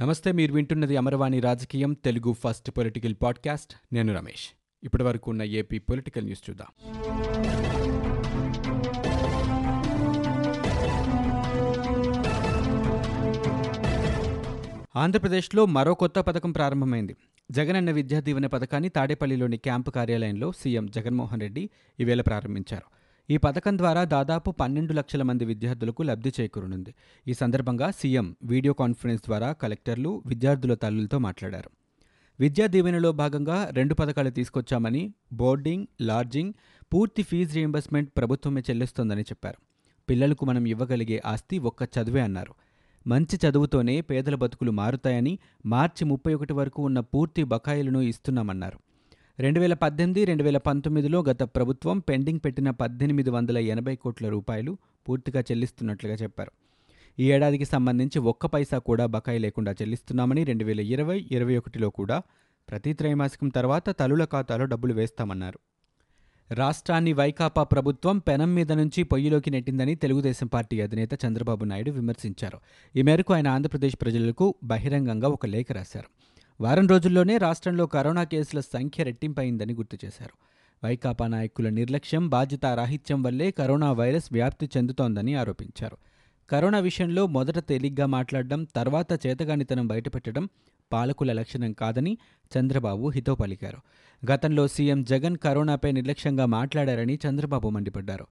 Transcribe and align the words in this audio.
నమస్తే 0.00 0.32
మీరు 0.32 0.52
వింటున్నది 0.52 0.96
అమరవాణి 0.96 1.40
రాజకీయం 1.40 1.92
తెలుగు 1.92 2.32
ఫస్ట్ 2.32 2.70
పొలిటికల్ 2.70 3.14
పాడ్కాస్ట్. 3.22 3.74
నేను 3.92 4.14
రమేష్. 4.14 4.48
ఇప్పటి 4.82 5.02
వరకు 5.02 5.30
ఉన్న 5.30 5.42
ఏపీ 5.42 5.78
పొలిటికల్ 5.78 6.24
న్యూస్ 6.24 6.50
చూద్దాం. 6.50 6.66
ఆంధ్రప్రదేశ్లో 14.96 15.66
మరో 15.66 15.94
కొత్త 15.94 16.18
పథకం 16.18 16.52
ప్రారంభమైంది. 16.52 17.16
జగనన్న 17.50 17.90
విద్యా 17.90 18.20
దీవెన 18.20 18.46
పథకాన్ని 18.46 18.88
తాడేపల్లిలోని 18.88 19.56
క్యాంపు 19.56 19.90
కార్యాలయంలో 19.90 20.52
సీఎం 20.52 20.86
జగన్మోహన్ 20.86 21.40
రెడ్డి 21.40 21.70
ఈవేళ 22.00 22.20
ప్రారంభించారు. 22.20 22.97
ఈ 23.30 23.36
పథకం 23.36 23.78
ద్వారా 23.78 24.04
దాదాపు 24.04 24.50
పన్నెండు 24.50 24.92
లక్షల 24.92 25.22
మంది 25.22 25.44
విద్యార్థులకు 25.44 26.02
లబ్ధి 26.02 26.32
చేకూరనుంది. 26.40 26.94
ఈ 27.28 27.34
సందర్భంగా 27.34 27.90
సీఎం 27.90 28.36
వీడియో 28.44 28.72
కాన్ఫరెన్స్ 28.72 29.22
ద్వారా 29.22 29.52
కలెక్టర్లు 29.52 30.22
విద్యార్థుల 30.26 30.74
తల్లులతో 30.74 31.18
మాట్లాడారు. 31.18 31.70
విద్యా 32.40 32.66
దీవెనలో 32.66 33.12
భాగంగా 33.12 33.68
రెండు 33.72 33.94
పథకాలు 33.94 34.30
తీసుకొచ్చామని 34.30 35.14
బోర్డింగ్ 35.32 35.86
లాడ్జింగ్ 36.00 36.52
పూర్తి 36.94 37.22
ఫీజు 37.22 37.54
రియంబర్స్మెంట్ 37.54 38.10
ప్రభుత్వమే 38.16 38.60
చెల్లిస్తోందని 38.60 39.22
చెప్పారు. 39.22 39.58
పిల్లలకు 40.10 40.44
మనం 40.44 40.64
ఇవ్వగలిగే 40.64 41.22
ఆస్తి 41.26 41.58
ఒక్క 41.58 41.82
చదువే 41.82 42.20
అన్నారు. 42.20 42.54
మంచి 43.06 43.48
చదువుతోనే 43.48 44.00
పేదల 44.00 44.34
బతుకులు 44.34 44.70
మారుతాయని 44.70 45.38
మార్చి 45.66 46.04
ముప్పై 46.04 46.34
ఒకటి 46.34 46.52
వరకు 46.52 46.82
ఉన్న 46.82 47.00
పూర్తి 47.00 47.44
బకాయిలను 47.44 48.00
ఇస్తున్నామన్నారు. 48.00 48.78
రెండు 49.40 49.60
వేల 49.60 49.74
పద్దెనిమిది 49.74 50.24
రెండు 50.24 50.42
వేల 50.42 50.58
పంతొమ్మిదిలో 50.58 51.22
గత 51.22 51.42
ప్రభుత్వం 51.42 51.98
పెండింగ్ 51.98 52.40
పెట్టిన 52.44 52.70
పద్దెనిమిది 52.70 53.30
వందల 53.30 53.58
ఎనభై 53.58 53.96
కోట్ల 53.96 54.28
రూపాయలు 54.28 54.78
పూర్తిగా 55.08 55.40
చెల్లిస్తున్నట్లుగా 55.40 56.14
చెప్పారు. 56.14 56.52
ఈ 57.18 57.32
ఏడాదికి 57.32 57.64
సంబంధించి 57.64 58.18
ఒక్క 58.18 58.46
పైసా 58.46 58.78
కూడా 58.78 59.06
బకాయి 59.06 59.38
లేకుండా 59.38 59.72
చెల్లిస్తున్నామని 59.72 60.44
రెండు 60.44 60.64
వేల 60.64 60.80
ఇరవై 60.80 61.26
ఇరవై 61.30 61.56
ఒకటిలో 61.56 61.90
కూడా 61.90 62.22
ప్రతి 62.68 62.92
త్రైమాసికం 62.92 63.48
తర్వాత 63.48 63.90
తలుల 63.90 64.24
ఖాతాలో 64.24 64.64
డబ్బులు 64.64 64.94
వేస్తామన్నారు. 64.94 65.58
రాష్ట్రాన్ని 66.52 67.12
వైకాపా 67.12 67.62
ప్రభుత్వం 67.62 68.18
పెనం 68.18 68.54
మీద 68.54 68.72
నుంచి 68.72 69.02
పొయ్యిలోకి 69.02 69.50
నెట్టిందని 69.50 69.94
తెలుగుదేశం 69.94 70.46
పార్టీ 70.46 70.80
అధినేత 70.80 71.26
చంద్రబాబు 71.26 71.64
నాయుడు 71.64 71.90
విమర్శించారు. 71.90 72.58
ఈ 72.96 73.02
మేరకు 73.02 73.34
ఆయన 73.34 73.48
ఆంధ్రప్రదేశ్ 73.48 73.96
ప్రజలకు 74.02 74.54
బహిరంగంగా 74.64 75.28
ఒక 75.28 75.46
లేఖ 75.46 75.66
రాశారు. 75.72 76.27
వారం 76.60 76.86
రోజుల్లోనే 76.86 77.38
రాష్ట్రంలో 77.38 77.86
కరోనా 77.86 78.24
కేసుల 78.24 78.60
సంఖ్య 78.60 79.04
రెట్టింపైందని 79.04 79.74
గుర్తు 79.74 79.98
చేశారు. 80.04 80.32
వైకాపా 80.86 81.26
నాయకుల 81.26 81.68
నిర్లక్ష్యం 81.68 82.28
బాధ్యత 82.28 82.66
రాహిత్యం 82.66 83.22
వల్లే 83.22 83.50
కరోనా 83.50 83.92
వైరస్ 83.92 84.28
వ్యాప్తి 84.32 84.70
చెందుతోందని 84.76 85.34
ఆరోపించారు. 85.34 85.96
కరోనా 86.50 86.78
విషయంలో 86.78 87.26
మొదట 87.26 87.58
తేలిగ్గా 87.58 88.06
మాట్లాడడం 88.06 88.64
తర్వాత 88.64 89.26
చేతగానితనం 89.26 89.86
బయటపెట్టడం 89.86 90.48
పాలకుల 90.92 91.32
లక్షణం 91.32 91.72
కాదని 91.72 92.18
చంద్రబాబు 92.58 93.08
హితో 93.08 93.34
పలికారు. 93.34 93.78
గతంలో 94.32 94.68
సీఎం 94.68 95.04
జగన్ 95.04 95.36
కరోనాపై 95.36 95.92
నిర్లక్ష్యంగా 95.92 96.46
మాట్లాడారని 96.46 97.18
చంద్రబాబు 97.28 97.68
మండిపడ్డారు. 97.68 98.26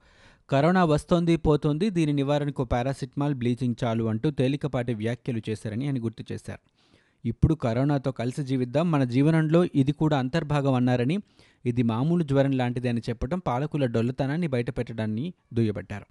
కరోనా 0.50 0.84
వస్తోంది 0.84 1.38
పోతోంది 1.38 1.90
దీని 1.90 2.14
నివారణకు 2.14 2.64
పారాసిటమాల్ 2.64 3.36
బ్లీచింగ్ 3.36 3.76
చాలు 3.84 4.04
అంటూ 4.04 4.32
తేలికపాటి 4.32 4.94
వ్యాఖ్యలు 4.94 5.42
చేశారని 5.50 5.86
ఆయన 5.86 6.04
గుర్తు 6.04 6.34
చేశారు. 6.34 6.77
ఇప్పుడు 7.26 7.54
కరోనాతో 7.54 8.12
కలిసి 8.12 8.44
జీవిద్దాం 8.44 8.92
మన 8.92 9.04
జీవనంలో 9.04 9.66
ఇది 9.76 9.92
కూడా 9.92 10.20
అంతర్భాగం 10.20 10.74
అన్నారని 10.74 11.18
ఇది 11.66 11.84
మామూలు 11.84 12.24
జ్వరం 12.24 12.52
లాంటిది 12.52 12.90
అని 12.90 13.02
చెప్పడం 13.10 13.40
పాలకుల 13.40 13.86
డొల్లతనాన్ని 13.86 14.48
బయటపెట్టడాన్ని 14.48 15.34
దుయ్యబట్టారు. 15.54 16.06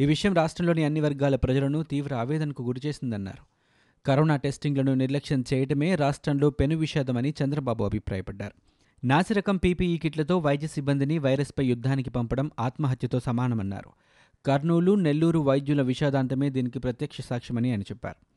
ఈ 0.00 0.06
విషయం 0.06 0.34
రాష్ట్రంలోని 0.34 0.84
అన్ని 0.84 1.00
వర్గాల 1.00 1.36
ప్రజలను 1.36 1.82
తీవ్ర 1.82 2.14
ఆవేదనకు 2.14 2.62
గురిచేసిందన్నారు 2.62 3.44
కరోనా 4.06 4.36
టెస్టింగ్లను 4.36 4.94
నిర్లక్ష్యం 4.94 5.44
చేయడమే 5.54 5.94
రాష్ట్రంలో 5.94 6.50
పెను 6.50 6.76
విషాదమని 6.76 7.34
చంద్రబాబు 7.44 7.84
అభిప్రాయపడ్డారు. 7.84 8.54
నాసిరకం 9.04 9.56
పీపీఈ 9.56 9.98
కిట్లతో 9.98 10.38
వైద్య 10.38 10.66
సిబ్బందిని 10.66 11.18
వైరస్పై 11.18 11.66
యుద్ధానికి 11.66 12.10
పంపడం 12.10 12.50
ఆత్మహత్యతో 12.60 13.20
సమానమన్నారు. 13.20 13.90
కర్నూలు 14.46 14.92
నెల్లూరు 14.92 15.38
వైద్యుల 15.38 15.82
విషాదాంతమే 15.82 16.50
దీనికి 16.50 16.78
ప్రత్యక్ష 16.78 17.20
సాక్ష్యమని 17.20 17.70
ఆయన 17.70 17.80
చెప్పారు. 17.80 18.27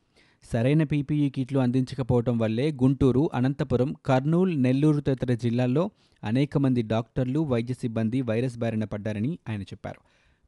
సరైన 0.44 0.82
పీపీఈ 0.82 1.30
కిట్లు 1.30 1.58
అందించకపోవడం 1.58 2.38
వల్లే 2.38 2.72
గుంటూరు 2.72 3.30
అనంతపురం 3.34 3.94
కర్నూలు 4.06 4.54
నెల్లూరు 4.54 5.00
తదితర 5.00 5.34
జిల్లాల్లో 5.34 5.90
అనేక 6.24 6.58
మంది 6.58 6.82
డాక్టర్లు 6.82 7.40
వైద్య 7.40 7.74
సిబ్బంది 7.74 8.20
వైరస్ 8.20 8.58
బారిన 8.58 8.84
పడ్డారని 8.84 9.38
ఆయన 9.48 9.62
చెప్పారు. 9.62 10.00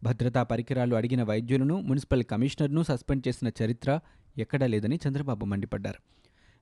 భద్రతా 0.03 0.43
పరికరాలు 0.43 0.97
అడిగిన 0.97 1.22
వైద్యులను 1.22 1.81
మున్సిపల్ 1.81 2.25
కమిషనర్ను 2.25 2.82
సస్పెండ్ 2.82 3.28
చేసిన 3.28 3.50
చరిత్ర 3.62 4.00
ఎక్కడా 4.38 4.66
లేదని 4.66 4.99
చంద్రబాబు 5.09 5.47
మండిపడ్డారు. 5.47 6.00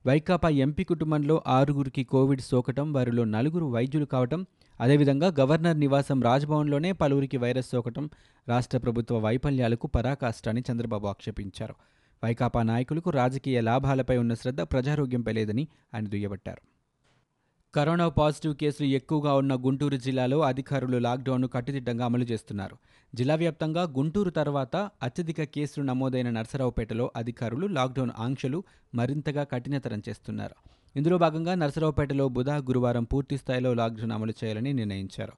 వైకాపా 0.07 0.49
ఎంపీ 0.49 0.83
కుటుంబంలో 0.83 1.43
ఆరుగురికి 1.47 2.03
కోవిడ్ 2.03 2.41
సోకటం 2.41 2.93
వారిలో 2.93 3.23
నలుగురు 3.23 3.65
వైద్యులు 3.65 4.05
కావటం 4.05 4.45
అదేవిధంగా 4.79 5.27
గవర్నర్ 5.39 5.79
నివాసం 5.79 6.21
రాజ్భవన్లోనే 6.21 6.91
పలువురికి 6.91 7.37
వైరస్ 7.37 7.69
సోకటం 7.69 8.09
రాష్ట్ర 8.49 8.77
ప్రభుత్వ 8.77 9.17
వైఫల్యాలకు 9.17 9.87
పరాకాష్టాన్ని 9.87 10.63
చంద్రబాబు 10.71 11.07
ఆక్షేపించారు. 11.07 11.75
వైకాపా 12.23 12.63
నాయకులకు 12.63 13.09
రాజకీయ 13.09 13.61
లాభాలపై 13.61 14.17
ఉన్న 14.17 14.33
శ్రద్ధ 14.33 14.61
ప్రజారోగ్యంపై 14.61 15.33
లేదని 15.33 15.67
ఆయన 15.93 16.07
దుయ్యబట్టారు. 16.07 16.61
కరోనా 17.75 18.09
పాజిటివ్ 18.09 18.55
కేసులు 18.55 18.87
ఎక్కువగా 18.87 19.33
ఉన్న 19.33 19.55
గుంటూరు 19.55 19.95
జిల్లాలో 19.95 20.39
అధికారులు 20.39 20.97
లాక్డౌన్ను 20.97 21.47
కట్టుదిట్టంగా 21.47 22.05
అమలు 22.05 22.23
చేస్తున్నారు. 22.23 22.77
జిల్లా 23.15 23.35
వ్యాప్తంగా 23.35 23.83
గుంటూరు 23.83 24.29
తర్వాత 24.29 24.75
అత్యధిక 25.03 25.43
కేసులు 25.43 25.85
నమోదైన 25.85 26.29
నర్సరావుపేటలో 26.29 27.11
అధికారులు 27.15 27.67
లాక్డౌన్ 27.67 28.11
ఆంక్షలు 28.19 28.63
మరింతగా 28.95 29.43
కఠినతరం 29.43 30.01
చేస్తున్నారు. 30.09 30.55
ఇందులో 30.95 31.17
భాగంగా 31.17 31.55
నర్సరావుపేటలో 31.55 32.27
బుధ 32.27 32.49
గురువారం 32.49 33.03
పూర్తి 33.03 33.37
స్థాయిలో 33.37 33.73
లాక్డౌన్ 33.73 34.11
అమలు 34.11 34.33
చేయాలని 34.43 34.73
నిర్ణయించారు. 34.73 35.33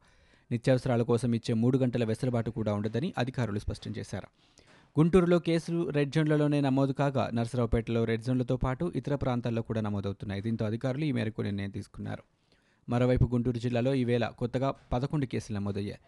నిత్యావసరాల 0.51 1.01
కోసం 1.01 1.35
ఇచ్చే 1.35 1.53
మూడు 1.53 1.77
గంటల 1.77 2.03
వెసులుబాటు 2.03 2.51
కూడా 2.51 2.73
ఉండదని 2.73 3.13
అధికారులు 3.17 3.59
స్పష్టం 3.59 3.93
చేశారు. 3.97 4.27
గుంటూరులో 4.99 5.39
కేసులు 5.39 5.89
రెడ్ 5.89 6.11
జోన్లలోనే 6.11 6.61
నమోదు 6.61 6.91
కాగా 6.91 7.29
నర్సరావుపేటలో 7.33 8.03
రెడ్ 8.05 8.23
జోన్లతో 8.23 8.55
పాటు 8.57 8.91
ఇతర 8.95 9.15
ప్రాంతాల్లో 9.15 9.61
కూడా 9.61 9.81
నమోదవుతున్నాయి. 9.81 10.41
దీంతో 10.41 10.65
అధికారులు 10.65 11.05
ఈ 11.05 11.11
మేరకు 11.11 11.41
నిర్ణయం 11.41 11.69
తీసుకున్నారు. 11.69 12.23
మరోవైపు 12.89 13.25
గుంటూరు 13.33 13.57
జిల్లాలో 13.57 13.93
ఈవేళ 13.93 14.27
కొత్తగా 14.27 14.73
పదకొండు 14.93 15.25
కేసులు 15.25 15.57
నమోదయ్యాయి. 15.57 15.99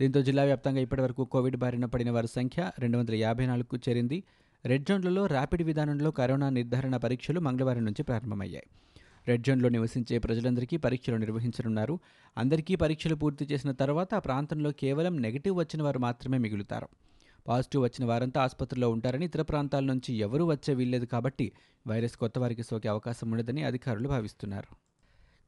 దీంతో 0.00 0.22
జిల్లా 0.22 0.44
వ్యాప్తంగా 0.44 0.80
ఇప్పటివరకు 0.80 1.24
కోవిడ్ 1.24 1.56
బారిన 1.56 1.84
పడిన 1.84 2.10
వారి 2.10 2.28
సంఖ్య 2.28 2.70
రెండు 2.78 2.98
వందల 2.98 3.14
యాభై 3.14 3.46
నాలుగుకు 3.46 3.78
చేరింది. 3.88 4.24
రెడ్ 4.66 4.86
జోన్లలో 4.88 5.26
ర్యాపిడ్ 5.26 5.62
విధానంలో 5.62 6.10
కరోనా 6.10 6.50
నిర్ధారణ 6.50 6.96
పరీక్షలు 6.96 7.40
మంగళవారం 7.40 7.84
నుంచి 7.84 8.02
ప్రారంభమయ్యాయి. 8.02 8.66
రెడ్ 9.28 9.42
జోన్లో 9.42 9.68
నివసించే 9.68 10.18
ప్రజలందరికీ 10.18 10.76
పరీక్షలు 10.76 11.16
నిర్వహించనున్నారు. 11.16 11.98
అందరికీ 12.38 12.74
పరీక్షలు 12.74 13.14
పూర్తి 13.14 13.44
చేసిన 13.44 13.72
తర్వాత 13.72 14.14
ఆ 14.14 14.18
ప్రాంతంలో 14.18 14.72
కేవలం 14.72 15.22
నెగిటివ్ 15.22 15.56
వచ్చిన 15.56 15.82
వారు 15.82 15.98
మాత్రమే 15.98 16.38
మిగులుతారు. 16.38 17.09
పాజిటివ్ 17.48 17.82
వచ్చిన 17.82 18.08
వారంతా 18.08 18.42
ఆసుపత్రిలో 18.42 18.90
ఉంటారని 18.90 19.24
ఇతర 19.24 19.42
ప్రాంతాల 19.42 19.84
నుంచి 19.84 20.14
ఎవరూ 20.14 20.46
వచ్చే 20.46 20.74
వీల్లేదు 20.74 21.04
కాబట్టి 21.04 21.52
వైరస్ 21.86 22.16
కొత్త 22.16 22.38
వారికి 22.38 22.62
సోకే 22.62 22.88
అవకాశం 22.88 23.30
ఉండదని 23.30 23.62
అధికారులు 23.62 24.08
భావిస్తున్నారు. 24.08 24.76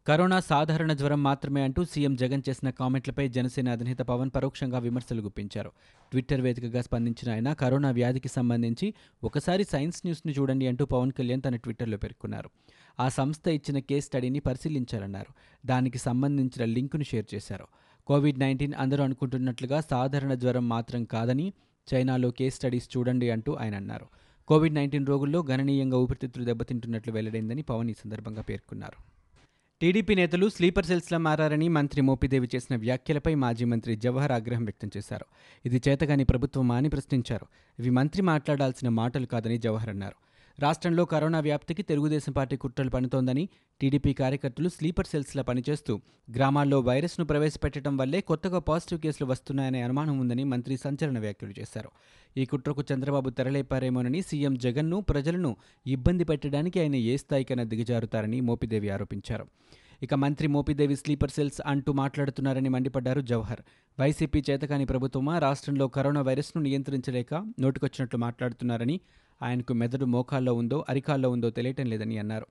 కరోనా 0.06 0.40
సాధారణ 0.40 0.92
జ్వరం 0.92 1.22
మాత్రమే 1.22 1.62
అంటూ 1.62 1.84
సీఎం 1.84 2.16
జగన్ 2.16 2.42
చేసిన 2.48 2.70
కామెంట్లపై 2.70 3.28
జనసేన 3.28 3.68
అధినేత 3.68 3.98
పవన్ 3.98 4.30
పరోక్షంగా 4.36 4.78
విమర్శలు 4.78 5.22
గుప్పించారు. 5.22 5.72
ట్విట్టర్ 6.10 6.40
వేదికగా 6.40 6.82
స్పందించిన 6.82 7.32
ఆయన 7.32 7.52
కరోనా 7.52 7.90
వ్యాధికి 7.90 8.28
సంబంధించి 8.28 8.94
ఒకసారి 9.24 9.64
సైన్స్ 9.64 10.02
న్యూస్ని 10.06 10.32
చూడండి 10.32 10.66
అంటూ 10.66 10.84
పవన్ 10.84 11.12
కళ్యాణ్ 11.12 11.42
తన 11.42 11.56
ట్విట్టర్లో 11.56 11.96
పేర్కొన్నారు. 11.96 12.50
ఆ 13.00 13.08
సంస్థ 13.08 13.48
ఇచ్చిన 13.48 13.78
కేస్ 13.78 14.06
స్టడీని 14.06 14.40
పరిశీలించారన్నారు 14.40 15.34
దానికి 15.66 15.98
సంబంధించిన 15.98 16.64
లింకును 16.64 17.04
షేర్ 17.04 17.34
చేశారు. 17.34 17.66
కోవిడ్ 18.06 18.38
నైన్టీన్ 18.38 18.74
అందరూ 18.74 19.04
అనుకుంటున్నట్లుగా 19.04 19.80
సాధారణ 19.80 20.34
జ్వరం 20.34 20.68
మాత్రం 20.68 21.04
కాదని 21.04 21.52
చైనాలో 21.94 22.30
కేస్ 22.30 22.54
స్టడీస్ 22.54 22.88
చూడండి 22.96 23.30
అంటూ 23.30 23.54
ఆయన 23.54 23.74
అన్నారు. 23.74 24.06
కోవిడ్ 24.48 24.74
నైన్టీన్ 24.74 25.06
రోగుల్లో 25.06 25.44
గణనీయంగా 25.50 25.96
ఊపిరితిత్తులు 25.96 26.44
దెబ్బతింటున్నట్లు 26.44 27.12
వెల్లడైందని 27.12 27.62
పవన్ 27.62 27.90
ఈ 27.90 27.92
సందర్భంగా 27.92 28.42
పేర్కొన్నారు. 28.42 29.12
టీడీపీ 29.80 30.14
నేతలు 30.14 30.48
స్లీపర్ 30.48 30.86
సెల్స్లా 30.86 31.18
మారని 31.18 31.68
మంత్రి 31.68 32.00
మోపిదేవి 32.00 32.48
చేసిన 32.54 32.76
వ్యాఖ్యలపై 32.76 33.34
మాజీ 33.34 33.64
మంత్రి 33.64 33.96
జవహర్ 33.96 34.32
ఆగ్రహం 34.32 34.64
వ్యక్తం 34.64 34.90
చేశారు. 34.96 35.26
ఇది 35.66 35.82
చేతగాని 35.88 36.24
ప్రభుత్వమా 36.24 36.76
అని 36.76 36.88
ప్రశ్నించారు. 36.88 37.46
ఇవి 37.78 37.90
మంత్రి 37.90 38.22
మాట్లాడాల్సిన 38.22 38.88
మాటలు 38.88 39.26
కాదని 39.26 39.58
జవహర్ 39.58 39.88
అన్నారు. 39.88 40.31
రాష్ట్రంలో 40.58 41.04
కరోనా 41.04 41.40
వ్యాప్తికి 41.40 41.82
తెలుగుదేశం 41.82 42.32
పార్టీ 42.32 42.56
కుట్రలు 42.56 42.90
పనుతోందని 42.90 43.48
టీడీపీ 43.80 44.12
కార్యకర్తలు 44.12 44.68
స్లీపర్ 44.68 45.06
సెల్స్లా 45.06 45.42
పనిచేస్తూ 45.42 46.00
గ్రామాల్లో 46.34 46.80
వైరస్ను 46.80 47.26
ప్రవేశపెట్టడం 47.26 47.96
వల్లే 47.96 48.20
కొత్తగా 48.20 48.58
పాజిటివ్ 48.58 49.00
కేసులు 49.00 49.30
వస్తున్నాయనే 49.30 49.82
అనుమానం 49.82 50.18
ఉందని 50.18 50.44
మంత్రి 50.44 50.76
సంచలన 50.76 51.18
వ్యాఖ్యలు 51.18 51.60
చేశారు. 51.60 51.90
ఈ 52.36 52.44
కుట్రకు 52.44 52.84
చంద్రబాబు 52.92 53.30
తెరలేపారేమోనని 53.30 54.22
సీఎం 54.22 54.54
జగన్ను 54.54 55.00
ప్రజలను 55.00 55.56
ఇబ్బంది 55.86 56.24
పెట్టడానికి 56.24 56.80
ఆయన 56.80 56.94
ఏ 56.94 57.16
స్థాయికైనా 57.16 57.62
దిగజారుతారని 57.62 58.40
మోపిదేవి 58.40 58.90
ఆరోపించారు. 58.90 59.46
ఇక 60.02 60.14
మంత్రి 60.14 60.48
మోపిదేవి 60.48 60.96
స్లీపర్ 60.96 61.30
సెల్స్ 61.30 61.60
అంటూ 61.66 61.92
మాట్లాడుతున్నారని 61.92 62.68
మండిపడ్డారు 62.68 63.20
జవహర్. 63.20 63.60
వైసీపీ 64.00 64.44
చేతకాని 64.50 64.84
ప్రభుత్వమా? 64.84 65.38
రాష్ట్రంలో 65.38 65.88
కరోనా 65.88 66.22
వైరస్ను 66.22 66.62
నియంత్రించలేక 66.62 67.34
నోటుకొచ్చినట్లు 67.60 68.18
మాట్లాడుతున్నారని 68.18 69.00
ఆయనకు 69.42 69.72
మెదడు 69.72 70.04
మోకాల్లో 70.04 70.54
ఉందో 70.54 70.84
అరికాల్లో 70.88 71.30
ఉందో 71.30 71.50
తెలియటం 71.50 71.86
లేదని 71.86 72.18
అన్నారు. 72.18 72.46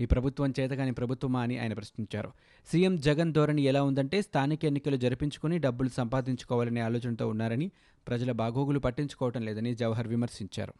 మీ 0.00 0.06
ప్రభుత్వం 0.06 0.54
చేతగాని 0.60 0.92
ప్రభుత్వమా 0.92 1.40
అని 1.40 1.58
ఆయన 1.58 1.72
ప్రశ్నించారు. 1.72 2.32
సీఎం 2.72 2.96
జగన్ 2.96 3.32
ధోరణి 3.32 3.62
ఎలా 3.62 3.82
ఉందంటే 3.82 4.22
స్థానిక 4.22 4.64
ఎన్నికలు 4.64 4.96
జరిపించుకుని 4.96 5.58
డబ్బులు 5.58 5.88
సంపాదించుకోవాలనే 5.88 6.80
ఆలోచనతో 6.80 7.28
ఉన్నారని 7.28 7.70
ప్రజల 8.08 8.32
బాగోగులు 8.32 8.78
పట్టించుకోవటం 8.78 9.42
లేదని 9.42 9.74
జవహర్ 9.74 10.08
విమర్శించారు. 10.08 10.74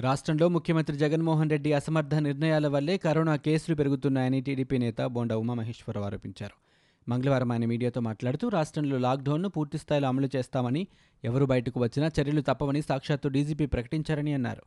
రాష్ట్రంలో 0.00 0.48
ముఖ్యమంత్రి 0.48 0.96
జగన్మోహన్ 0.96 1.50
రెడ్డి 1.50 1.72
అసమర్థ 1.72 2.14
నిర్ణయాల 2.14 2.66
వల్లే 2.66 2.96
కరోనా 2.96 3.36
కేసులు 3.36 3.76
పెరుగుతున్నాయని 3.76 4.40
టీడీపీ 4.40 4.78
నేత 4.78 5.00
బోండా 5.00 5.36
ఉమామహేశ్వరరావు 5.36 6.06
ఆరోపించారు. 6.06 6.65
మంగళవారం 7.08 7.52
ఆయన 7.52 7.64
మీడియాతో 7.64 8.00
మాట్లాడుతూ 8.00 8.48
రాష్ట్రంలో 8.48 8.98
లాక్డౌన్ను 8.98 9.48
పూర్తిస్థాయిలో 9.48 10.08
అమలు 10.08 10.28
చేస్తామని 10.36 10.86
ఎవరు 11.24 11.44
బయటకు 11.44 11.80
వచ్చినా 11.80 12.10
చర్యలు 12.20 12.40
తప్పవని 12.40 12.82
సాక్షాత్తు 12.82 13.28
డీజీపీ 13.28 13.66
ప్రకటించారని 13.66 14.32
అన్నారు. 14.32 14.62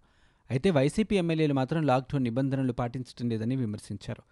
అయితే 0.50 0.69
వైసీపీ 0.69 1.15
ఎమ్మెల్యేలు 1.15 1.53
మాత్రం 1.53 1.86
లాక్డౌన్ 1.86 2.24
నిబంధనలు 2.24 2.74
పాటించడం 2.74 3.30
లేదని 3.30 3.56
విమర్శించారు. 3.56 4.24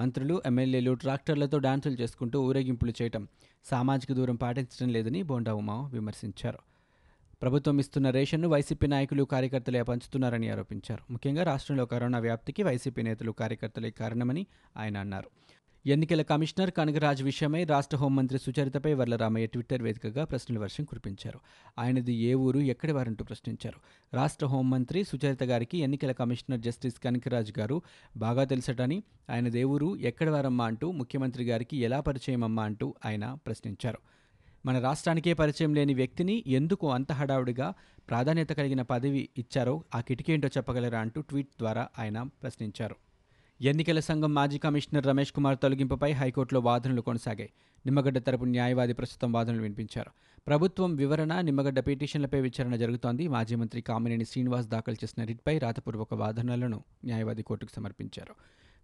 మంత్రులు 0.00 0.42
ఎమ్మెల్యేలు 0.46 0.94
ట్రాక్టర్లతో 0.94 1.58
డాన్సులు 1.58 1.94
చేసుకుంటూ 1.94 2.42
ఊరేగింపులు 2.42 2.92
చేయటం 3.02 3.28
సామాజిక 3.64 4.12
దూరం 4.12 4.36
పాటించడం 4.36 4.88
లేదని 4.88 5.22
బోండా 5.22 5.54
ఉమా 5.54 5.90
విమర్శించారు. 5.92 6.58
ప్రభుత్వం 7.42 7.78
ఇస్తున్న 7.78 8.10
రేషన్ను 8.10 8.48
వైసీపీ 8.48 8.86
నాయకులు 8.86 9.24
కార్యకర్తలే 9.24 9.82
పంచుతున్నారని 9.82 10.48
ఆరోపించారు. 10.48 11.12
ముఖ్యంగా 11.12 11.42
రాష్ట్రంలో 11.42 11.86
కరోనా 11.86 12.18
వ్యాప్తికి 12.18 12.62
వైసీపీ 12.62 13.02
నేతలు 13.02 13.32
కార్యకర్తలే 13.32 13.90
కారణమని 13.90 14.46
ఆయన 14.76 14.98
అన్నారు. 14.98 15.30
ఎన్నికల 15.86 16.22
కమిషనర్ 16.22 16.70
కనగరాజ్ 16.70 17.22
విషయమై 17.22 17.64
రాష్ట్ర 17.64 17.96
హోంమంత్రి 17.96 18.38
సుచరితపై 18.38 18.94
వర్లరామయ్య 18.94 19.46
ట్విట్టర్ 19.46 19.82
వేదికగా 19.82 20.24
ప్రశ్నల 20.24 20.58
వర్షం 20.58 20.84
కురిపించారు. 20.84 21.40
ఆయనది 21.78 22.14
ఏ 22.14 22.34
ఊరు 22.34 22.58
ఎక్కడి 22.58 22.92
వారంటూ 22.92 23.24
ప్రశ్నించారు. 23.24 23.80
రాష్ట్ర 24.16 24.46
హోంమంత్రి 24.46 25.04
సుచరిత 25.04 25.42
గారికి 25.42 25.78
ఎన్నికల 25.78 26.12
కమిషనర్ 26.12 26.60
జస్టిస్ 26.60 27.00
కనకరాజ్ 27.00 27.58
గారు 27.58 27.82
బాగా 28.16 28.44
తెలుసటని 28.44 29.02
ఆయనది 29.30 29.60
ఏ 29.60 29.64
ఊరు 29.64 29.96
ఎక్కడి 29.96 30.30
వారమ్మా 30.30 30.66
అంటూ 30.66 30.92
ముఖ్యమంత్రి 30.92 31.44
గారికి 31.44 31.76
ఎలా 31.76 32.00
పరిచయం 32.00 32.44
అమ్మా 32.44 32.64
అంటూ 32.64 32.94
ఆయన 33.06 33.38
ప్రశ్నించారు. 33.46 33.98
మన 34.66 34.78
రాష్ట్రానికే 34.78 35.32
పరిచయం 35.32 35.74
లేని 35.74 35.94
వ్యక్తిని 35.94 36.44
ఎందుకు 36.46 36.90
అంత 36.90 37.12
హడావుడిగా 37.12 37.74
ప్రాధాన్యత 38.10 38.48
కలిగిన 38.48 38.82
పదవి 38.82 39.28
ఇచ్చారో 39.36 39.84
ఆ 39.94 40.00
కిటికేంటో 40.00 40.48
చెప్పగలరా 40.48 41.00
అంటూ 41.00 41.20
ట్వీట్ 41.20 41.48
ద్వారా 41.58 41.88
ఆయన 41.98 42.22
ప్రశ్నించారు. 42.22 42.96
ఎన్నికల 43.62 44.00
సంఘం 44.00 44.34
మాజీ 44.34 44.58
కమిషనర్ 44.58 45.06
రమేష్ 45.06 45.32
కుమార్ 45.32 45.58
తొలగింపుపై 45.62 46.12
హైకోర్టులో 46.12 46.60
వాదనలు 46.60 47.00
కొనసాగాయి. 47.00 47.50
నిమ్మగడ్డ 47.86 48.18
తరపు 48.18 48.44
న్యాయవాది 48.44 48.92
ప్రస్తుతం 48.92 49.32
వాదనలు 49.32 49.62
వినిపించారు. 49.62 50.10
ప్రభుత్వం 50.46 50.94
వివరణ 50.94 51.40
నిమ్మగడ్డ 51.40 51.80
పిటిషన్లపై 51.80 52.40
విచారణ 52.40 52.76
జరుగుతోంది. 52.76 53.28
మాజీ 53.28 53.54
మంత్రి 53.54 53.80
కామినేని 53.80 54.24
శ్రీనివాస్ 54.24 54.66
దాఖలు 54.66 54.94
చేసిన 54.94 55.24
రిట్పై 55.24 55.58
రాతపూర్వక 55.58 56.14
వాదనలను 56.14 56.84
న్యాయవాది 57.04 57.42
కోర్టుకు 57.42 57.70
సమర్పించారు. 57.76 58.34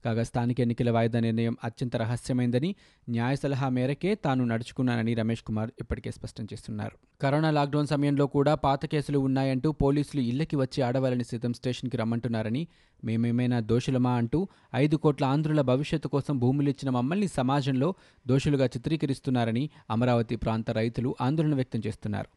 కాగా 0.04 0.22
స్థానిక 0.22 0.60
ఎన్నికల 0.60 0.90
వాయిదా 0.90 1.20
నిర్ణయం 1.20 1.56
అత్యంత 1.64 1.96
రహస్యమైందని 1.96 2.74
న్యాయ 3.10 3.36
సలహా 3.36 3.68
మేరకే 3.68 4.14
తాను 4.14 4.44
నడుచుకున్నానని 4.44 5.14
రమేష్ 5.14 5.42
కుమార్ 5.42 5.70
ఇప్పటికే 5.80 6.10
స్పష్టం 6.10 6.44
చేస్తున్నారు. 6.44 6.96
కరోనా 7.20 7.50
లాక్డౌన్ 7.50 7.86
సమయంలో 7.86 8.26
కూడా 8.26 8.54
పాత 8.54 8.86
కేసులు 8.86 9.18
ఉన్నాయంటూ 9.18 9.72
పోలీసులు 9.72 10.22
ఇళ్ళకి 10.22 10.56
వచ్చి 10.56 10.82
ఆడవాళ్ళని 10.82 11.24
సైతం 11.24 11.52
స్టేషన్కి 11.52 11.96
రమ్మంటున్నారని 11.96 12.66
మేమేమైనా 13.04 13.60
దోషులమా 13.60 14.12
అంటూ 14.12 14.48
ఐదు 14.74 14.96
కోట్ల 14.96 15.24
ఆంధ్రుల 15.24 15.60
భవిష్యత్తు 15.60 16.08
కోసం 16.08 16.38
భూములు 16.38 16.68
ఇచ్చిన 16.68 16.90
మమ్మల్ని 16.90 17.28
సమాజంలో 17.28 17.94
దోషులుగా 18.26 18.64
చిత్రీకరిస్తున్నారని 18.64 19.70
అమరావతి 19.90 20.36
ప్రాంత 20.36 20.70
రైతులు 20.70 21.16
ఆందోళన 21.20 21.54
వ్యక్తం 21.54 21.82
చేస్తున్నారు. 21.86 22.28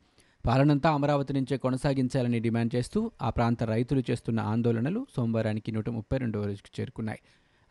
పాలనంతా 0.47 0.89
అమరావతి 0.89 1.33
నుంచే 1.33 1.57
కొనసాగించాలని 1.57 2.39
డిమాండ్ 2.39 2.75
చేస్తూ 2.75 3.11
ఆ 3.21 3.29
ప్రాంత 3.29 3.63
రైతులు 3.63 4.03
చేస్తున్న 4.11 4.39
ఆందోళనలు 4.39 5.07
సోమవారానికి 5.15 5.71
నూట 5.71 5.89
ముప్పై 5.89 6.17
రెండవ 6.17 6.45
రోజుకు 6.45 6.79
చేరుకున్నాయి. 6.79 7.19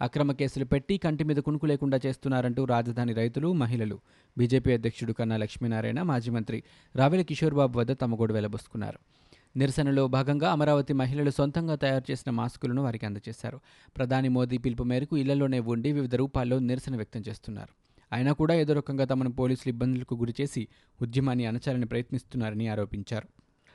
అక్రమ 0.00 0.32
కేసులు 0.32 0.64
పెట్టి 0.64 0.98
కంటి 0.98 1.25
మీద 1.25 1.37
కునుకు 1.37 1.66
లేకుండా 1.66 2.00
చేస్తున్నారంటూ 2.06 2.64
రాజధాని 2.64 3.12
రైతులు 3.12 3.52
మహిళలు. 3.52 4.00
బీజేపీ 4.38 4.72
అధ్యక్షుడు 4.72 5.12
కన్నా 5.12 5.37
లక్ష్మీనారాయణ 5.37 6.02
మాజీ 6.02 6.31
మంత్రి 6.31 6.62
రావెల 6.96 7.22
కిషోర్ 7.22 7.54
బాబు 7.54 7.78
వద్ద 7.78 7.93
తమ 7.93 8.14
గొడవ 8.14 8.34
వెలబోసుకున్నారు 8.34 8.98
నిరసనలో 9.56 10.08
భాగంగా 10.08 10.52
అమరావతి 10.52 10.93
మహిళలు 10.93 11.31
సొంతంగా 11.31 11.75
తయారు 11.75 12.04
చేసిన 12.10 12.31
మాస్కులను 12.31 12.82
వారికి 12.82 13.06
అందజేశారు. 13.06 13.60
ప్రధాని 13.96 14.28
మోదీ 14.28 14.58
పిలుపు 14.58 14.82
మేరకు 14.82 15.16
ఇళ్ళలోనే 15.16 15.58
ఉండి 15.58 15.93
వివిధ 15.93 16.14
రూపాల్లో 16.14 16.58
నిరసన 16.58 16.96
వ్యక్తం 16.96 17.20
చేస్తున్నారు. 17.28 17.72
అయినా 18.12 18.32
కూడా 18.32 18.54
ఏదో 18.54 18.72
రకంగా 18.72 19.04
తమను 19.04 19.32
పోలీసులు 19.32 19.69
ఇబ్బందులకు 19.69 20.14
గురిచేసి 20.14 20.69
ఉద్యమాన్ని 21.02 21.46
అణచాలని 21.46 21.87
ప్రయత్నిస్తున్నారని 21.87 22.69
ఆరోపించారు. 22.69 23.28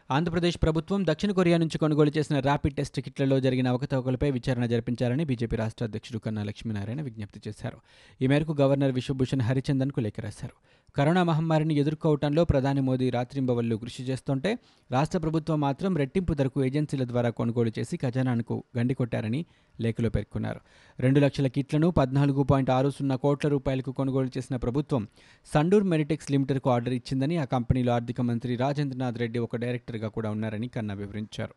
ఆంధ్రప్రదేశ్ 0.09 0.57
ప్రభుత్వం 0.63 1.05
దక్షిణ 1.07 1.31
కొరియా 1.31 1.57
నుంచి 1.57 1.77
కొనుగోలు 1.77 2.11
చేసిన 2.17 2.39
ర్యాపిడ్ 2.39 2.75
టెస్ట్ 2.75 3.01
కిట్లలో 3.01 3.39
జరిగిన 3.39 3.67
అవకతవకలపై 3.67 4.31
విచారణ 4.31 4.65
జరిపించాలని 4.65 5.25
బీజేపీ 5.25 5.55
రాష్ట్ర 5.55 5.85
అధ్యక్షుడు 5.85 6.17
కన్నా 6.17 6.43
లక్ష్మీనారాయణ 6.43 7.01
విజ్ఞప్తి 7.01 7.41
చేశారు. 7.47 7.77
ఈ 8.21 8.27
మేరకు 8.27 8.55
గవర్నర్ 8.61 8.91
విశ్వభూషణ్ 8.91 9.41
హరిచందన్కు 9.41 9.99
లేఖ 9.99 10.13
రాశారు. 10.19 10.55
కరోనా 10.95 11.23
మహమ్మారిని 11.23 11.75
ఎదుర్కోవడంలో 11.75 12.45
ప్రధాని 12.45 12.81
మోదీ 12.81 13.09
రాత్రింబవళ్ళు 13.09 13.75
కృషి 13.75 14.03
చేస్తుంటే 14.03 14.57
రాష్ట్ర 14.91 15.19
ప్రభుత్వం 15.19 15.59
మాత్రం 15.59 15.97
రెట్టింపు 15.97 16.33
ధరకు 16.33 16.65
ఏజెన్సీల 16.65 17.03
ద్వారా 17.03 17.29
కొనుగోలు 17.29 17.71
చేసి 17.79 17.97
ఖజానాకు 17.97 18.63
గండి 18.77 18.93
కొట్టారని 18.93 19.45
లేఖలో 19.81 20.09
పేర్కొన్నారు. 20.09 20.59
రెండు 20.99 21.19
లక్షల 21.19 21.47
కిట్లను 21.47 21.91
పద్నాలుగు 21.91 22.43
పాయింట్ 22.43 22.69
ఆరు 22.69 22.89
సున్నా 22.89 23.15
కోట్ల 23.15 23.47
రూపాయలకు 23.47 23.91
కొనుగోలు 23.91 24.29
చేసిన 24.37 24.55
ప్రభుత్వం 24.55 25.07
సండూర్ 25.53 25.83
మెరిటెక్స్ 25.83 26.31
లిమిటెడ్కు 26.31 26.69
ఆర్డర్ 26.69 26.93
ఇచ్చిందని 26.93 27.37
ఆ 27.37 27.45
కంపెనీలో 27.45 27.93
ఆర్థిక 27.93 28.21
మంత్రి 28.21 28.55
రాజేంద్రనాథ్ 28.55 29.17
రెడ్డి 29.17 29.39
ఒక 29.39 29.55
డైరెక్టర్గా 29.55 30.07
కూడా 30.07 30.31
ఉన్నారని 30.31 30.67
కన్నా 30.67 30.93
వివరించారు. 30.93 31.53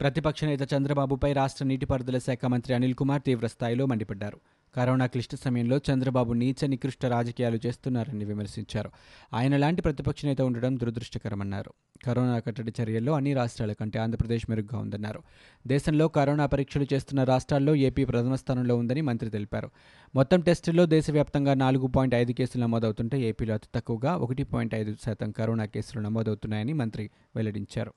ప్రతిపక్ష 0.00 0.44
నేత 0.44 0.74
చంద్రబాబుపై 0.74 1.32
రాష్ట్ర 1.32 1.64
నీటిపారుదల 1.64 2.18
శాఖ 2.18 2.44
మంత్రి 2.44 2.74
అనిల్ 2.74 2.94
కుమార్ 2.94 3.22
తీవ్రస్థాయిలో 3.22 3.86
మండిపడ్డారు. 3.86 4.40
కరోనా 4.74 5.06
క్లిష్ట 5.06 5.34
సమయంలో 5.34 5.80
చంద్రబాబు 5.92 6.32
నీచ 6.32 6.66
నికృష్ట 6.66 7.06
రాజకీయాలు 7.06 7.58
చేస్తున్నారని 7.66 8.24
విమర్శించారు. 8.24 8.90
ఆయన 9.34 9.56
లాంటి 9.56 9.82
ప్రతిపక్ష 9.82 10.24
నేత 10.24 10.42
ఉండడం 10.42 10.76
దురదృష్టకరమన్నారు. 10.76 11.72
కరోనా 12.06 12.38
కట్టడి 12.38 12.72
చర్యల్లో 12.82 13.12
అన్ని 13.12 13.34
రాష్ట్రాల 13.34 13.72
కంటే 13.72 13.98
ఆంధ్రప్రదేశ్ 13.98 14.50
మెరుగ్గా 14.50 14.78
ఉందన్నారు. 14.78 15.22
దేశంలో 15.66 16.08
కరోనా 16.08 16.46
పరీక్షలు 16.46 16.86
చేస్తున్న 16.92 17.24
రాష్ట్రాల్లో 17.24 17.74
ఏపీ 17.74 18.04
ప్రథమ 18.04 18.34
స్థానంలో 18.34 18.76
ఉందని 18.76 19.00
మంత్రి 19.00 19.30
తెలిపారు. 19.30 19.70
మొత్తం 20.14 20.40
టెస్టుల్లో 20.40 20.86
దేశవ్యాప్తంగా 20.86 21.54
నాలుగు 21.54 21.86
పాయింట్ 21.86 22.14
ఐదు 22.14 22.32
కేసులు 22.32 22.62
నమోదవుతుంటే 22.62 23.20
ఏపీలో 23.20 23.54
అతి 23.54 23.68
తక్కువగా 23.74 24.16
ఒకటి 24.16 24.42
పాయింట్ 24.42 24.74
ఐదు 24.74 24.96
శాతం 25.04 25.30
కరోనా 25.30 25.64
కేసులు 25.64 26.02
నమోదవుతున్నాయని 26.02 26.72
మంత్రి 26.72 27.10
వెల్లడించారు. 27.36 27.94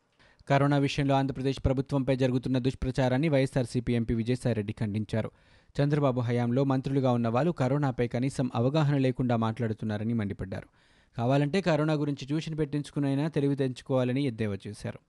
కరోనా 0.49 0.77
విషయంలో 0.77 1.15
ఆంధ్రప్రదేశ్ 1.15 1.59
ప్రభుత్వంపై 1.65 2.15
జరుగుతున్న 2.15 2.57
దుష్ప్రచారాన్ని 2.57 3.29
వైఎస్ఆర్సీపీ 3.29 3.93
ఎంపీ 3.93 4.13
విజయసాయిరెడ్డి 4.13 4.75
ఖండించారు. 4.79 5.31
చంద్రబాబు 5.81 6.21
హయాంలో 6.21 6.63
మంత్రులుగా 6.63 7.11
ఉన్న 7.11 7.27
వాళ్ళు 7.27 7.51
కరోనాపై 7.51 8.07
కనీసం 8.07 8.51
అవగాహన 8.55 8.97
లేకుండా 8.97 9.35
మాట్లాడుతున్నారని 9.35 10.13
మండిపడ్డారు. 10.13 10.67
కావాలంటే 11.17 11.61
కరోనా 11.61 11.93
గురించి 11.93 12.25
ట్యూషన్ 12.25 12.57
పెట్టించుకునైనా 12.57 13.27
తెలివి 13.27 13.55
తెంచుకోవాలని 13.55 14.23
ఎద్దేవా 14.23 14.57
చేశారు. 14.67 14.99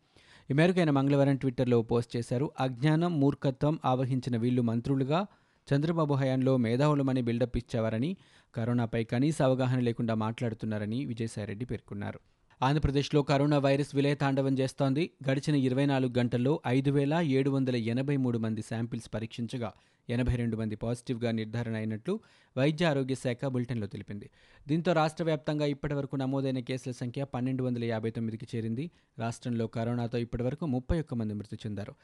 ఈ 0.51 0.55
మేరకు 0.55 0.79
ఆయన 0.79 0.91
మంగళవారం 0.91 1.37
ట్విట్టర్లో 1.37 1.83
పోస్ట్ 1.83 2.17
చేశారు. 2.17 2.51
అజ్ఞానం 2.61 3.21
మూర్ఖత్వం 3.21 3.79
ఆవహించిన 3.85 4.37
వీళ్ళు 4.37 4.63
మంత్రులుగా 4.63 5.27
చంద్రబాబు 5.75 6.15
హయాంలో 6.15 6.57
మేధావులమని 6.57 7.23
బిల్డప్ 7.23 7.57
ఇచ్చేవారని 7.57 8.17
కరోనాపై 8.55 9.05
కనీస 9.05 9.43
అవగాహన 9.43 9.79
లేకుండా 9.79 10.15
మాట్లాడుతున్నారని 10.15 11.05
విజయసాయిరెడ్డి 11.05 11.65
పేర్కొన్నారు. 11.65 12.21
ఆంధ్రప్రదేశ్లో 12.63 13.23
కరోనా 13.23 13.59
వైరస్ 13.59 13.95
విలయతాండవం 13.95 14.59
చేస్తోంది. 14.59 15.11
గడిచిన 15.31 15.55
ఇరవై 15.55 15.87
నాలుగు 15.87 16.19
గంటల్లో 16.19 16.61
ఐదు 16.67 16.91
వేల 16.91 17.15
ఏడు 17.15 17.51
వందల 17.51 17.77
ఎనభై 17.77 18.17
మూడు 18.17 18.39
మంది 18.39 18.63
శాంపిల్స్ 18.63 19.11
పరీక్షించగా 19.15 19.73
ఎనభై 20.11 20.37
రెండు 20.37 20.57
మంది 20.57 20.77
పాజిటివ్గా 20.77 21.31
నిర్ధారణ 21.31 21.77
అయినట్లు 21.77 22.21
వైద్య 22.59 22.87
ఆరోగ్య 22.87 23.15
శాఖ 23.15 23.47
బులెటిన్లో 23.47 23.87
తెలిపింది. 23.87 24.31
దీంతో 24.69 24.93
రాష్ట్ర 24.93 25.25
వ్యాప్తంగా 25.25 25.67
ఇప్పటివరకు 25.67 26.17
నమోదైన 26.17 26.59
కేసుల 26.59 26.93
సంఖ్య 26.93 27.25
పన్నెండు 27.25 27.65
వందల 27.65 27.85
యాభై 27.85 28.11
తొమ్మిదికి 28.11 28.47
చేరింది. 28.57 28.91
రాష్ట్రంలో 29.19 29.67
కరోనాతో 29.67 30.19
ఇప్పటివరకు 30.19 30.67
ముప్పై 30.67 31.01
ఒక్క 31.01 31.15
మంది 31.15 31.35
మృతి 31.35 31.57
చెందారు. 31.57 31.95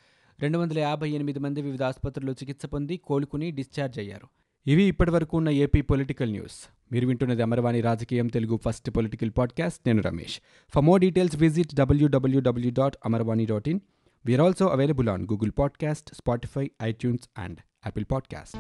రెండు 0.41 0.59
వందల 0.59 0.79
యాభై 0.79 1.11
ఎనిమిది 1.11 1.39
మంది 1.39 1.63
వివిధ 1.63 1.83
ఆసుపత్రుల్లో 1.83 2.33
చికిత్స 2.33 2.67
పొంది 2.67 2.97
కోలుకుని 2.97 3.51
డిశ్చార్జ్ 3.51 3.99
అయ్యారు. 3.99 4.29
ఇవి 4.67 4.83
ఇప్పటివరకు 4.83 5.37
ఉన్న 5.37 5.49
ఏపీ 5.49 5.81
పొలిటికల్ 5.81 6.31
న్యూస్. 6.31 6.69
మీరు 6.93 7.07
వింటున్నది 7.07 7.43
అమరవాణి 7.43 7.81
రాజకీయం 7.81 8.27
తెలుగు 8.27 8.61
ఫస్ట్ 8.65 8.91
పొలిటికల్ 8.91 9.31
పాడ్కాస్ట్. 9.39 9.81
నేను 9.87 10.03
Ramesh. 10.03 10.41
For 10.75 10.85
more 10.85 11.01
details 11.01 11.37
visit 11.37 11.75
W W W 11.75 12.73
dot 12.79 12.97
Amarvani 13.05 13.47
dot 13.47 13.69
in. 13.69 13.81
We're 14.27 14.41
also 14.41 14.67
available 14.67 15.09
on 15.09 15.23
Google 15.23 15.51
podcast 15.59 16.15
Spotify 16.15 16.71
iTunes 16.83 17.29
and 17.39 17.59
Apple 17.87 18.07
podcast 18.13 18.57